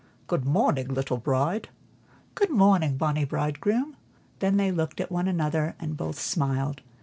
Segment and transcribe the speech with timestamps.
[0.25, 1.69] "Good morning, little bride."
[2.33, 3.97] "Good morning, bonny bridegroom."
[4.39, 6.81] Then they looked at one another, and both smiled.